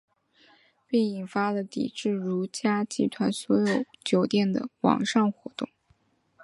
[0.87, 5.69] 并引发了抵制如家集团所有酒店的网上活动。